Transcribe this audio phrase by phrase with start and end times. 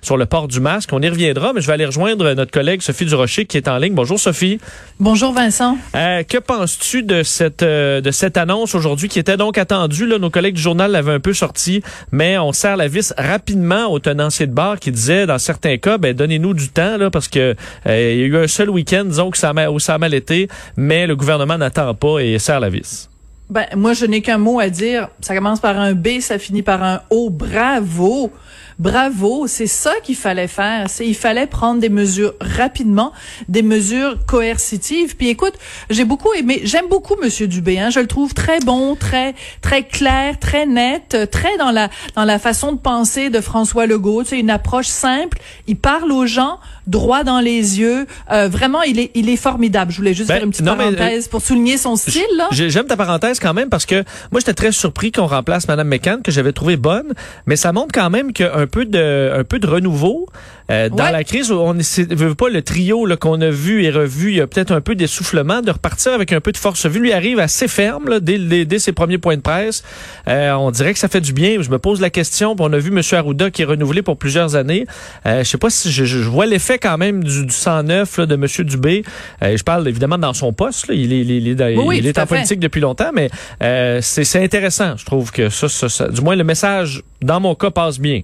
[0.00, 0.94] sur le port du masque.
[0.94, 3.76] On y reviendra, mais je vais aller rejoindre notre collègue Sophie Durocher qui est en
[3.76, 3.92] ligne.
[3.92, 4.58] Bonjour Sophie.
[4.98, 5.76] Bonjour Vincent.
[5.94, 10.06] Euh, que penses-tu de cette euh, de cette annonce aujourd'hui qui était donc attendue?
[10.06, 13.92] Là, Nos collègues du journal l'avaient un peu sorti, mais on serre la vis rapidement
[13.92, 17.28] au tenancier de bar qui disait dans certains cas, ben donnez-nous du temps là parce
[17.28, 17.54] que
[17.86, 19.98] euh, il y a eu un seul week-end, disons que ça a, où ça a
[19.98, 20.48] mal été,
[20.78, 23.10] mais le gouvernement n'attend pas et serre la vis.
[23.50, 25.08] Ben, moi, je n'ai qu'un mot à dire.
[25.22, 27.30] Ça commence par un B, ça finit par un O.
[27.30, 28.30] Bravo!
[28.78, 29.46] Bravo!
[29.48, 30.88] C'est ça qu'il fallait faire.
[30.88, 33.12] C'est, il fallait prendre des mesures rapidement,
[33.48, 35.16] des mesures coercitives.
[35.16, 35.54] Puis écoute,
[35.90, 37.90] j'ai beaucoup aimé, j'aime beaucoup Monsieur Dubé, hein.
[37.90, 42.38] Je le trouve très bon, très, très clair, très net, très dans la, dans la
[42.38, 44.22] façon de penser de François Legault.
[44.24, 45.38] Sais, une approche simple.
[45.66, 48.06] Il parle aux gens droit dans les yeux.
[48.32, 49.92] Euh, vraiment, il est, il est formidable.
[49.92, 52.86] Je voulais juste Ben, faire une petite non, mais, parenthèse pour souligner son style, J'aime
[52.86, 56.32] ta parenthèse quand même parce que moi j'étais très surpris qu'on remplace Madame McCann que
[56.32, 57.12] j'avais trouvé bonne,
[57.46, 60.26] mais ça montre quand même qu'il y a un peu de un peu de renouveau
[60.70, 61.12] euh, dans Ouais.
[61.12, 61.50] la crise.
[61.50, 64.30] On c'est- veut pas le trio qu'on a vu et revu.
[64.30, 66.86] Il y a peut-être un peu d'essoufflement de repartir avec un peu de force.
[66.86, 69.82] Vu lui arrive assez ferme là, dès, dès, dès ses premiers points de presse.
[70.28, 71.60] Euh, on dirait que ça fait du bien.
[71.62, 72.54] Je me pose la question.
[72.58, 74.86] On a vu Monsieur Arruda qui est renouvelé pour plusieurs années.
[75.26, 78.26] Euh, je sais pas si je, je- vois l'effet quand même du, du 109 là,
[78.26, 79.04] de Monsieur Dubé.
[79.42, 80.88] Euh, je parle évidemment dans son poste.
[80.88, 80.94] Là.
[80.94, 82.26] Il est, il est- il est dans- Oui, oui, il est en fait.
[82.36, 83.30] politique depuis longtemps, mais
[83.62, 84.96] euh, c'est c'est intéressant.
[84.96, 88.22] Je trouve que ça, ça, ça- du moins le message, dans mon cas, passe bien.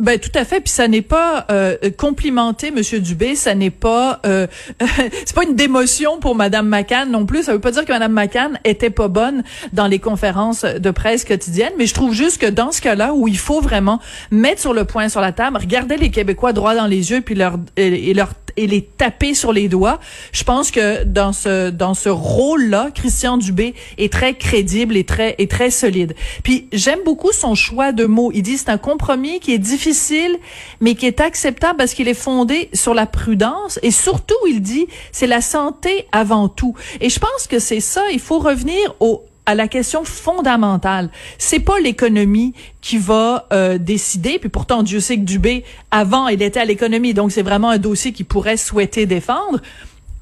[0.00, 4.20] Ben tout à fait, puis ça n'est pas euh, complimenter Monsieur Dubé, ça n'est pas
[4.24, 4.46] euh,
[4.80, 7.42] c'est pas une démotion pour Madame McCann non plus.
[7.42, 9.42] Ça veut pas dire que Madame McCann était pas bonne
[9.74, 13.28] dans les conférences de presse quotidiennes, mais je trouve juste que dans ce cas-là où
[13.28, 16.86] il faut vraiment mettre sur le point sur la table, regarder les Québécois droit dans
[16.86, 19.98] les yeux puis leur et, et leur et les taper sur les doigts.
[20.32, 25.34] Je pense que dans ce dans ce rôle-là, Christian Dubé est très crédible et très
[25.38, 26.14] et très solide.
[26.42, 28.30] Puis j'aime beaucoup son choix de mots.
[28.34, 30.38] Il dit c'est un compromis qui est difficile
[30.80, 34.86] mais qui est acceptable parce qu'il est fondé sur la prudence et surtout il dit
[35.10, 36.74] c'est la santé avant tout.
[37.00, 41.10] Et je pense que c'est ça, il faut revenir au à la question fondamentale.
[41.38, 44.38] C'est pas l'économie qui va euh, décider.
[44.38, 47.78] Puis pourtant, Dieu sait que Dubé, avant, il était à l'économie, donc c'est vraiment un
[47.78, 49.60] dossier qu'il pourrait souhaiter défendre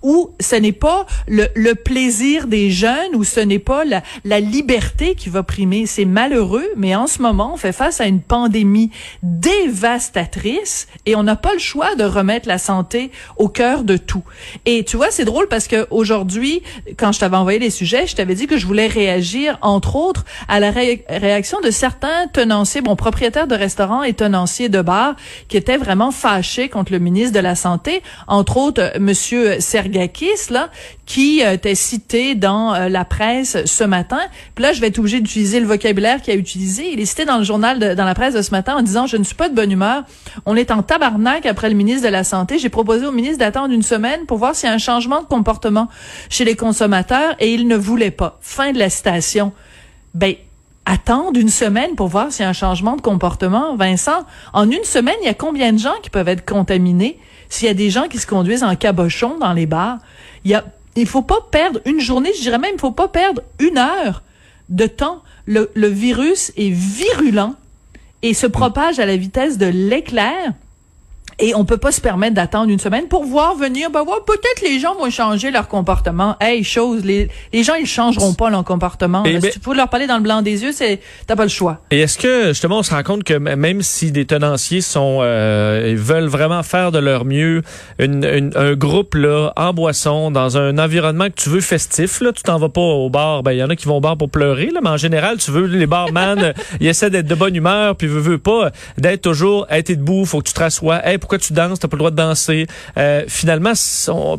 [0.03, 4.41] ou ce n'est pas le, le plaisir des jeunes, ou ce n'est pas la, la
[4.41, 5.87] liberté qui va primer.
[5.87, 8.91] C'est malheureux, mais en ce moment, on fait face à une pandémie
[9.23, 14.23] dévastatrice et on n'a pas le choix de remettre la santé au cœur de tout.
[14.67, 16.63] Et tu vois, c'est drôle parce que aujourd'hui,
[16.97, 20.25] quand je t'avais envoyé les sujets, je t'avais dit que je voulais réagir, entre autres,
[20.49, 25.17] à la ré- réaction de certains tenanciers, bon, propriétaires de restaurants et tenanciers de bars,
[25.49, 29.57] qui étaient vraiment fâchés contre le ministre de la Santé, entre autres, euh, Monsieur
[29.88, 30.71] Sergakis, là,
[31.06, 34.21] qui euh, était cité dans euh, la presse ce matin.
[34.54, 36.93] Puis là, je vais être obligée d'utiliser le vocabulaire qu'il a utilisé.
[36.93, 39.16] Il est cité dans le journal, dans la presse de ce matin en disant, je
[39.16, 40.04] ne suis pas de bonne humeur.
[40.47, 42.59] On est en tabarnak après le ministre de la Santé.
[42.59, 45.26] J'ai proposé au ministre d'attendre une semaine pour voir s'il y a un changement de
[45.26, 45.88] comportement
[46.28, 48.38] chez les consommateurs et il ne voulait pas.
[48.41, 49.53] Fin de la citation.
[50.15, 50.34] Ben,
[50.84, 54.25] attendre une semaine pour voir s'il y a un changement de comportement, Vincent?
[54.53, 57.19] En une semaine, il y a combien de gens qui peuvent être contaminés?
[57.49, 59.99] S'il y a des gens qui se conduisent en cabochon dans les bars?
[60.45, 60.65] Il y a,
[60.97, 64.23] il faut pas perdre une journée, je dirais même, il faut pas perdre une heure
[64.69, 65.23] de temps.
[65.47, 67.55] Le, le virus est virulent
[68.23, 70.53] et se propage à la vitesse de l'éclair.
[71.41, 74.60] Et on peut pas se permettre d'attendre une semaine pour voir venir, ben ouais, peut-être
[74.62, 76.37] les gens vont changer leur comportement.
[76.41, 79.22] Hey, chose, les, les gens, ils changeront pas leur comportement.
[79.25, 81.44] Et ben- si tu peux leur parler dans le blanc des yeux, c'est, t'as pas
[81.44, 81.78] le choix.
[81.93, 85.87] Et est-ce que justement on se rend compte que même si des tenanciers sont euh,
[85.91, 87.62] ils veulent vraiment faire de leur mieux,
[88.00, 92.32] une, une- un groupe là en boisson dans un environnement que tu veux festif là,
[92.32, 94.16] tu t'en vas pas au bar, ben il y en a qui vont au bar
[94.16, 97.34] pour pleurer là, mais en général tu veux les barman, euh, ils essaient d'être de
[97.37, 100.60] bonne humeur puis veut, veut pas d'être toujours hey, t'es debout, faut que tu te
[100.60, 102.66] rassoies, hey pourquoi tu danses, t'as pas le droit de danser.
[102.97, 103.75] Euh, finalement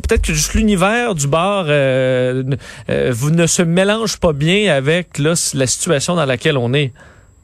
[0.02, 2.42] peut-être que juste l'univers du bar euh,
[2.88, 6.92] euh, vous ne se mélange pas bien avec là la situation dans laquelle on est.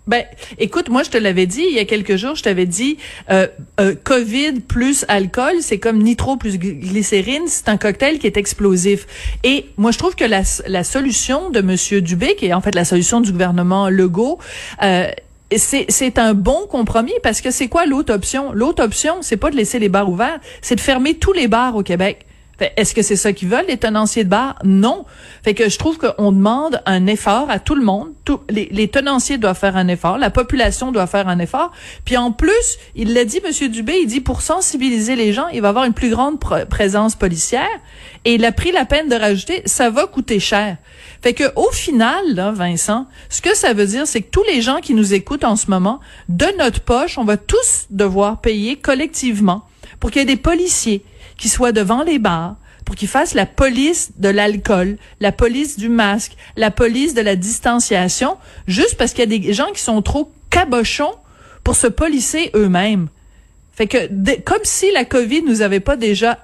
[0.08, 0.22] Ben,
[0.58, 2.96] écoute, moi, je te l'avais dit il y a quelques jours, je t'avais dit,
[3.28, 3.48] euh,
[3.80, 8.36] euh, COVID plus alcool, c'est comme nitro plus gly- glycérine, c'est un cocktail qui est
[8.36, 9.06] explosif.
[9.42, 12.76] Et moi, je trouve que la, la solution de Monsieur Dubé, qui est en fait
[12.76, 14.38] la solution du gouvernement Legault,
[14.84, 15.08] euh,
[15.54, 18.52] c'est un bon compromis parce que c'est quoi l'autre option?
[18.52, 21.76] L'autre option, c'est pas de laisser les bars ouverts, c'est de fermer tous les bars
[21.76, 22.25] au Québec.
[22.76, 24.56] Est-ce que c'est ça qu'ils veulent, les tenanciers de bar?
[24.64, 25.04] Non.
[25.44, 28.12] Fait que je trouve qu'on demande un effort à tout le monde.
[28.48, 31.72] les, tenanciers doivent faire un effort, la population doit faire un effort.
[32.04, 35.60] Puis en plus, il l'a dit, Monsieur Dubé, il dit pour sensibiliser les gens, il
[35.60, 37.66] va avoir une plus grande présence policière.
[38.24, 40.78] Et il a pris la peine de rajouter, ça va coûter cher.
[41.22, 44.78] Fait que au final, Vincent, ce que ça veut dire, c'est que tous les gens
[44.80, 49.66] qui nous écoutent en ce moment, de notre poche, on va tous devoir payer collectivement
[50.00, 51.04] pour qu'il y ait des policiers
[51.36, 55.88] qui soient devant les bars, pour qu'ils fassent la police de l'alcool, la police du
[55.88, 58.36] masque, la police de la distanciation,
[58.66, 61.14] juste parce qu'il y a des gens qui sont trop cabochons
[61.64, 63.08] pour se policer eux-mêmes.
[63.76, 66.38] Fait que comme si la COVID nous avait pas déjà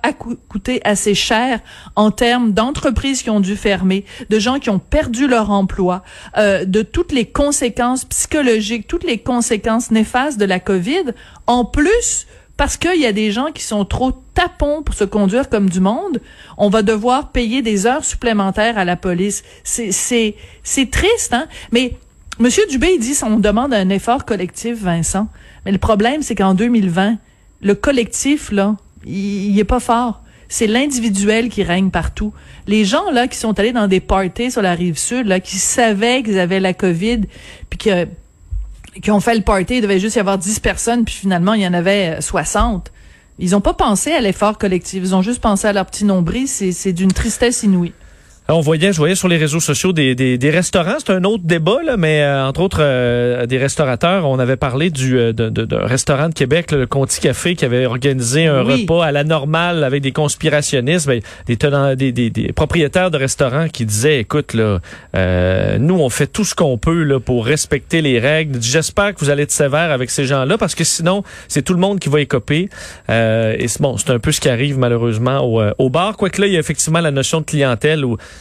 [0.50, 1.61] coûté assez cher
[1.97, 6.03] en termes d'entreprises qui ont dû fermer, de gens qui ont perdu leur emploi,
[6.37, 11.15] euh, de toutes les conséquences psychologiques, toutes les conséquences néfastes de la COVID.
[11.47, 12.27] En plus,
[12.57, 15.81] parce qu'il y a des gens qui sont trop tapons pour se conduire comme du
[15.81, 16.21] monde,
[16.59, 19.43] on va devoir payer des heures supplémentaires à la police.
[19.65, 21.47] C'est c'est c'est triste, hein?
[21.73, 21.97] Mais
[22.39, 25.29] Monsieur Dubé il dit qu'on demande un effort collectif, Vincent.
[25.65, 27.19] Mais le problème, c'est qu'en 2020,
[27.63, 30.23] le collectif, là, il, est pas fort.
[30.49, 32.33] C'est l'individuel qui règne partout.
[32.67, 35.57] Les gens, là, qui sont allés dans des parties sur la rive sud, là, qui
[35.57, 37.21] savaient qu'ils avaient la COVID,
[37.71, 38.07] puis que,
[39.00, 41.62] qui ont fait le party, il devait juste y avoir 10 personnes, puis finalement, il
[41.62, 42.89] y en avait 60.
[42.89, 42.91] Euh,
[43.39, 45.03] ils ont pas pensé à l'effort collectif.
[45.03, 46.47] Ils ont juste pensé à leur petit nombril.
[46.47, 47.93] C'est d'une tristesse inouïe.
[48.53, 50.97] On voyait, je voyais sur les réseaux sociaux des, des, des restaurants.
[50.99, 54.29] C'est un autre débat, là, mais euh, entre autres euh, des restaurateurs.
[54.29, 57.87] On avait parlé du euh, d'un de, restaurant de Québec, le Conti Café, qui avait
[57.87, 62.53] organisé un repas à la normale avec des conspirationnistes, ben, des, tenants, des, des, des,
[62.53, 64.81] propriétaires de restaurants qui disaient, écoute, là,
[65.79, 68.61] nous on fait tout ce qu'on peut là pour respecter les règles.
[68.61, 71.81] J'espère que vous allez être sévère avec ces gens-là parce que sinon c'est tout le
[71.81, 72.69] monde qui va écoper.
[73.09, 76.19] et c'est bon, c'est un peu ce qui arrive malheureusement au, au bar.
[76.19, 78.19] Quoique là, il y a effectivement la notion de clientèle où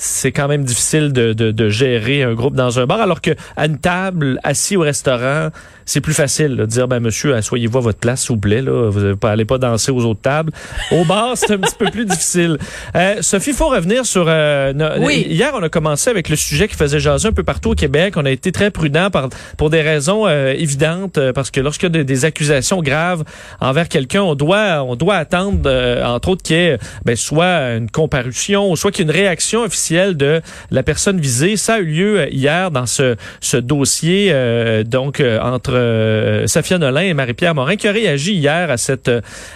[0.00, 3.32] c'est quand même difficile de, de, de, gérer un groupe dans un bar, alors que
[3.54, 5.50] à une table, assis au restaurant,
[5.84, 8.88] c'est plus facile de dire, ben monsieur, asseyez-vous à votre place, s'il vous plaît, là,
[8.88, 10.52] vous n'allez pas danser aux autres tables.
[10.90, 12.56] Au bar, c'est un petit peu plus difficile.
[12.94, 14.24] Euh, Sophie, faut revenir sur...
[14.26, 15.26] Euh, oui.
[15.28, 18.14] Hier, on a commencé avec le sujet qui faisait jaser un peu partout au Québec.
[18.16, 21.94] On a été très prudent par, pour des raisons euh, évidentes, euh, parce que lorsqu'il
[21.94, 23.24] y a des, accusations graves
[23.60, 25.70] envers quelqu'un, on doit, on doit attendre,
[26.04, 29.62] entre autres, qu'il y ait ben, soit une comparution, soit qu'il y ait une réaction
[29.62, 30.40] officielle de
[30.70, 31.56] la personne visée.
[31.56, 33.16] Ça a eu lieu euh, hier dans ce,
[33.56, 38.76] dossier euh, donc euh, entre Safia Nolin et Marie-Pierre Morin qui a réagi hier à
[38.76, 39.10] cette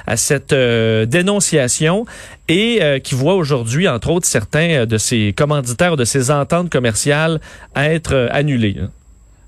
[0.07, 2.05] à cette dénonciation
[2.49, 7.41] et qui voit aujourd'hui entre autres certains de ses commanditaires de ses ententes commerciales
[7.77, 8.77] être annulés.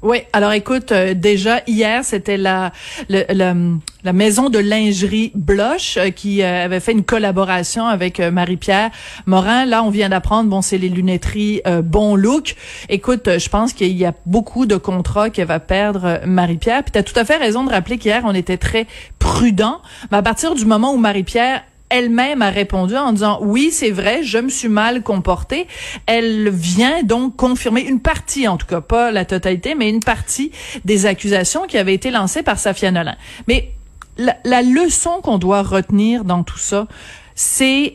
[0.03, 2.71] Oui, alors écoute, euh, déjà hier, c'était la,
[3.09, 8.91] la maison de lingerie Bloche euh, qui euh, avait fait une collaboration avec Marie-Pierre
[9.25, 9.65] Morin.
[9.65, 12.57] Là, on vient d'apprendre, bon, c'est les lunetteries Bon Look.
[12.89, 16.83] Écoute, je pense qu'il y a beaucoup de contrats qu'elle va perdre Marie-Pierre.
[16.85, 18.87] Puis tu tout à fait raison de rappeler qu'hier, on était très
[19.19, 19.81] prudent.
[20.11, 24.23] Mais à partir du moment où Marie-Pierre elle-même a répondu en disant oui, c'est vrai,
[24.23, 25.67] je me suis mal comportée.
[26.07, 30.51] Elle vient donc confirmer une partie, en tout cas pas la totalité, mais une partie
[30.85, 33.17] des accusations qui avaient été lancées par Safia Nolin.
[33.49, 33.73] Mais
[34.19, 36.87] la, la leçon qu'on doit retenir dans tout ça,
[37.35, 37.95] c'est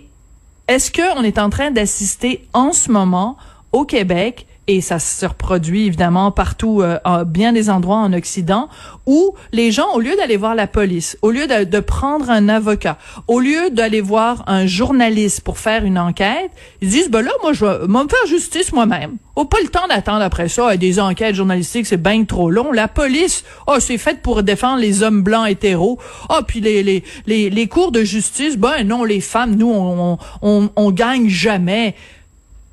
[0.68, 3.38] est-ce qu'on est en train d'assister en ce moment
[3.72, 8.70] au Québec et ça se reproduit évidemment partout, euh, bien des endroits en Occident,
[9.06, 12.98] où les gens, au lieu d'aller voir la police, au lieu de, prendre un avocat,
[13.28, 17.54] au lieu d'aller voir un journaliste pour faire une enquête, ils disent, ben là, moi,
[17.54, 19.18] je vais, me faire justice moi-même.
[19.36, 20.78] Oh, pas le temps d'attendre après ça.
[20.78, 22.72] Des enquêtes journalistiques, c'est bien trop long.
[22.72, 26.00] La police, oh, c'est fait pour défendre les hommes blancs hétéros.
[26.30, 30.18] oh, puis les, les, les, les cours de justice, ben non, les femmes, nous, on,
[30.42, 31.96] on, on gagne jamais.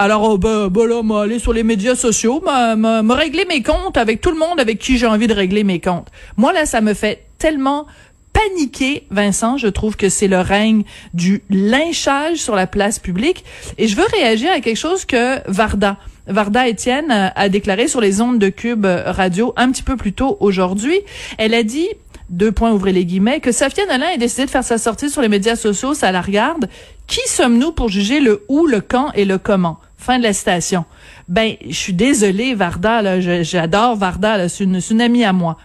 [0.01, 3.97] Alors, oh, ben, ben là, m'a aller sur les médias sociaux, me régler mes comptes
[3.97, 6.07] avec tout le monde avec qui j'ai envie de régler mes comptes.
[6.37, 7.87] Moi, là, ça me fait tellement
[8.33, 9.57] paniquer, Vincent.
[9.57, 13.45] Je trouve que c'est le règne du lynchage sur la place publique.
[13.77, 15.97] Et je veux réagir à quelque chose que Varda,
[16.29, 20.37] Varda Étienne a déclaré sur les ondes de Cube Radio un petit peu plus tôt
[20.39, 21.01] aujourd'hui.
[21.39, 21.89] Elle a dit
[22.31, 25.23] deux points, ouvrez les guillemets, que Safia Nolin ait décidé de faire sa sortie sur
[25.23, 26.69] les médias sociaux, ça la regarde.
[27.09, 29.81] Qui sommes-nous pour juger le où, le quand et le comment?
[29.99, 30.85] Fin de la citation.
[31.29, 35.59] Ben, je suis désolée, Varda, là, j'adore Varda, c'est une, amie à moi.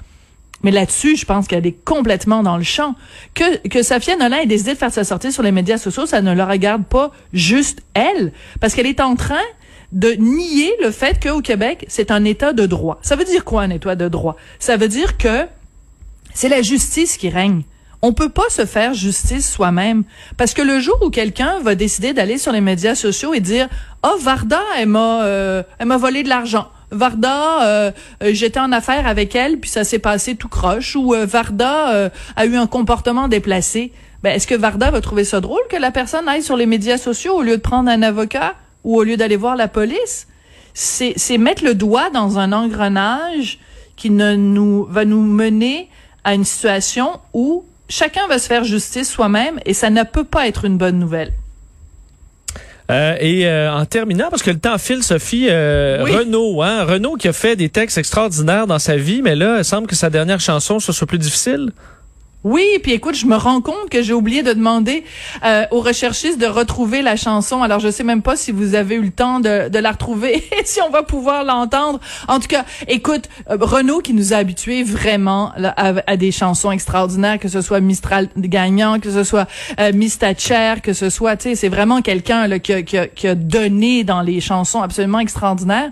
[0.63, 2.95] Mais là-dessus, je pense qu'elle est complètement dans le champ.
[3.35, 6.21] Que, que Safia Nolin ait décidé de faire sa sortie sur les médias sociaux, ça
[6.21, 9.43] ne le regarde pas juste elle, parce qu'elle est en train
[9.91, 12.99] de nier le fait qu'au Québec, c'est un État de droit.
[13.03, 14.35] Ça veut dire quoi, un État de droit?
[14.57, 15.45] Ça veut dire que
[16.33, 17.61] c'est la justice qui règne.
[18.03, 20.03] On peut pas se faire justice soi-même
[20.36, 23.69] parce que le jour où quelqu'un va décider d'aller sur les médias sociaux et dire
[24.03, 27.91] "Oh Varda, elle m'a euh, elle m'a volé de l'argent." Varda, euh,
[28.22, 30.95] euh, j'étais en affaire avec elle, puis ça s'est passé tout croche.
[30.98, 33.93] Ou Varda a eu un comportement déplacé.
[34.22, 36.98] Ben, est-ce que Varda va trouver ça drôle que la personne aille sur les médias
[36.98, 40.27] sociaux au lieu de prendre un avocat ou au lieu d'aller voir la police?
[40.74, 43.60] C'est, c'est mettre le doigt dans un engrenage
[43.95, 45.89] qui ne nous, va nous mener
[46.24, 50.47] à une situation où chacun va se faire justice soi-même et ça ne peut pas
[50.47, 51.31] être une bonne nouvelle.
[52.91, 57.15] Euh, et euh, en terminant, parce que le temps file, Sophie, euh, Renaud, hein, Renaud
[57.15, 60.09] qui a fait des textes extraordinaires dans sa vie, mais là, il semble que sa
[60.09, 61.71] dernière chanson soit plus difficile.
[62.43, 65.03] Oui, puis écoute, je me rends compte que j'ai oublié de demander
[65.45, 67.63] euh, aux recherchistes de retrouver la chanson.
[67.63, 70.38] Alors, je sais même pas si vous avez eu le temps de, de la retrouver
[70.38, 72.00] et si on va pouvoir l'entendre.
[72.27, 77.39] En tout cas, écoute, euh, Renaud qui nous a habitués vraiment à, des chansons extraordinaires,
[77.39, 79.47] que ce soit Mistral gagnant, que ce soit
[79.79, 79.91] euh,
[80.83, 84.41] que ce soit, tu sais, c'est vraiment quelqu'un qui, qui, qui, a donné dans les
[84.41, 85.91] chansons absolument extraordinaires.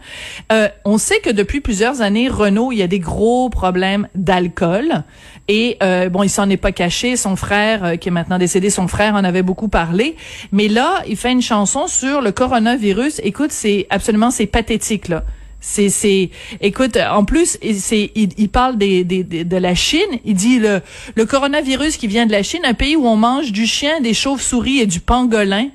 [0.51, 5.03] Euh, on sait que depuis plusieurs années, Renaud, il y a des gros problèmes d'alcool.
[5.47, 7.15] Et euh, bon, il s'en est pas caché.
[7.15, 10.15] Son frère, euh, qui est maintenant décédé, son frère en avait beaucoup parlé.
[10.51, 13.19] Mais là, il fait une chanson sur le coronavirus.
[13.23, 15.23] Écoute, c'est absolument, c'est pathétique là.
[15.63, 19.99] C'est, c'est, écoute, en plus, c'est, il, parle des, des, de la Chine.
[20.25, 20.81] Il dit le,
[21.15, 24.15] le coronavirus qui vient de la Chine, un pays où on mange du chien, des
[24.15, 25.67] chauves-souris et du pangolin.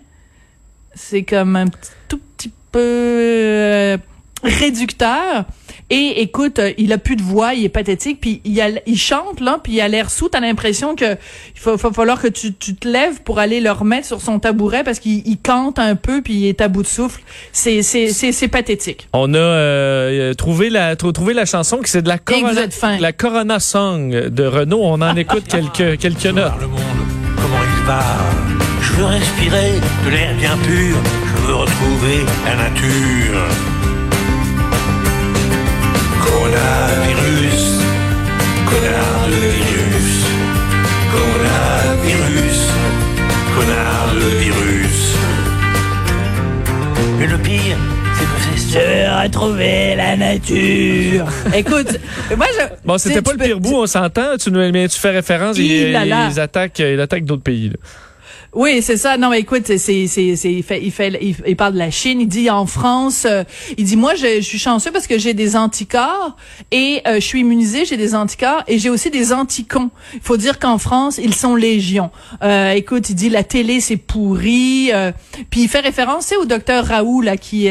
[0.95, 1.67] C'est comme un
[2.09, 3.97] tout petit peu euh,
[4.43, 5.45] réducteur.
[5.89, 8.99] Et écoute, euh, il a plus de voix, il est pathétique, puis il, a, il
[8.99, 10.29] chante là, puis il a l'air sous.
[10.29, 14.05] T'as l'impression que il va, falloir que tu, tu, te lèves pour aller le remettre
[14.07, 16.89] sur son tabouret parce qu'il il cante un peu, puis il est à bout de
[16.89, 17.23] souffle.
[17.53, 19.09] C'est c'est c'est pathétique.
[19.13, 22.67] On a euh, trouvé la trouvé la chanson qui c'est de la Corona,
[22.99, 24.81] la Corona Song de Renault.
[24.83, 26.53] On en écoute quelques quelques notes.
[26.61, 26.81] Le monde,
[27.37, 28.03] comment il va
[28.83, 29.75] Je veux respirer
[30.05, 30.97] de l'air bien pur.
[31.27, 33.76] Je veux retrouver la nature.
[36.27, 37.65] Coronavirus,
[38.69, 40.13] connard de virus,
[41.13, 42.61] coronavirus,
[43.55, 44.99] connard de virus.
[47.19, 47.79] Mais le pire,
[48.15, 51.27] c'est que c'est je retrouver la nature.
[51.55, 51.99] Écoute,
[52.37, 52.67] moi je.
[52.85, 54.37] Bon, c'était pas le pire bout, on s'entend.
[54.39, 57.71] Tu, mais tu fais référence, ils, ils attaquent, ils attaquent d'autres pays.
[57.71, 57.77] Là.
[58.57, 59.19] Oui, c'est ça.
[59.19, 62.23] Non, mais écoute, c'est c'est c'est il fait il fait il, parle de la Chine.
[62.23, 63.45] Il dit en France, euh,
[63.77, 66.37] il dit moi je, je, suis chanceux parce que j'ai des anticorps
[66.71, 69.91] et euh, je suis immunisé, j'ai des anticorps et j'ai aussi des anticons.
[70.15, 72.11] Il faut dire qu'en France ils sont légion.
[72.43, 74.91] Euh, écoute, il dit la télé c'est pourri.
[74.91, 75.13] Euh,
[75.51, 77.69] puis il fait référence au docteur Raoult là qui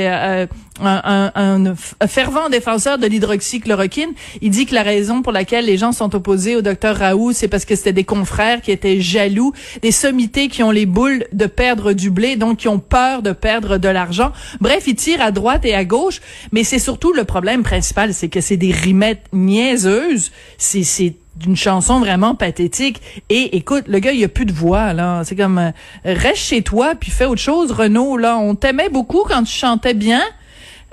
[0.79, 4.11] est un, un, fervent défenseur de l'hydroxychloroquine.
[4.41, 7.47] Il dit que la raison pour laquelle les gens sont opposés au docteur Raoult, c'est
[7.47, 11.45] parce que c'était des confrères qui étaient jaloux, des sommités qui ont les boules de
[11.45, 14.31] perdre du blé, donc qui ont peur de perdre de l'argent.
[14.59, 18.29] Bref, il tire à droite et à gauche, mais c'est surtout le problème principal, c'est
[18.29, 20.31] que c'est des rimettes niaiseuses.
[20.57, 23.01] C'est, c'est d'une chanson vraiment pathétique.
[23.29, 25.23] Et écoute, le gars, il a plus de voix, là.
[25.25, 25.71] C'est comme, euh,
[26.05, 28.37] reste chez toi, puis fais autre chose, Renaud, là.
[28.37, 30.21] On t'aimait beaucoup quand tu chantais bien.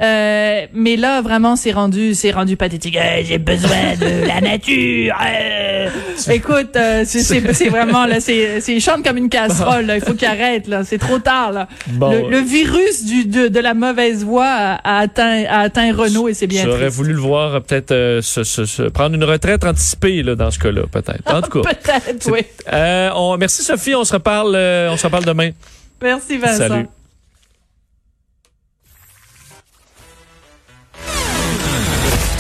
[0.01, 2.97] Euh, mais là, vraiment, c'est rendu, c'est rendu pathétique.
[2.97, 5.15] Euh, j'ai besoin de la nature.
[5.23, 5.89] Euh.
[6.31, 9.87] Écoute, c'est vraiment là, c'est, c'est chante comme une casserole.
[9.87, 9.97] Là.
[9.97, 10.67] Il faut qu'il arrête.
[10.67, 11.53] Là, c'est trop tard.
[11.53, 11.69] Là.
[12.01, 16.47] Le, virus du de, de, la mauvaise voix a, atteint a atteint Renault et c'est
[16.47, 16.65] bien.
[16.65, 20.83] J'aurais voulu le voir peut-être se, se, prendre une retraite anticipée là dans ce cas-là,
[20.91, 21.33] peut-être.
[21.33, 22.41] En tout cas, peut-être, oui.
[23.15, 23.95] On, merci Sophie.
[23.95, 24.57] On se reparle,
[24.91, 25.51] on se reparle demain.
[26.01, 26.69] Merci Vincent.
[26.69, 26.87] Salut.